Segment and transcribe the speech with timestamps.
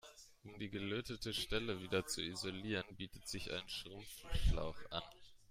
[0.43, 5.03] Um die gelötete Stelle wieder zu isolieren, bietet sich ein Schrumpfschlauch an.